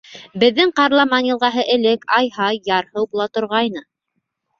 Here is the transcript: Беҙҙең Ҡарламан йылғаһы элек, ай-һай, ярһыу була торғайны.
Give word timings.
Беҙҙең 0.43 0.69
Ҡарламан 0.77 1.27
йылғаһы 1.27 1.65
элек, 1.73 2.07
ай-һай, 2.21 2.57
ярһыу 2.71 3.05
була 3.13 3.29
торғайны. 3.37 3.85